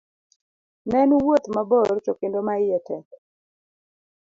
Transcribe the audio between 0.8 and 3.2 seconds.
Ne en wuoth mabor to kendo ma iye tek